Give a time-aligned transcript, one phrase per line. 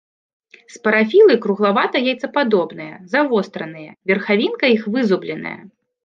[0.75, 5.53] Спарафілы круглавата-яйцападобныя, завостраныя, верхавінка іх вызубленая.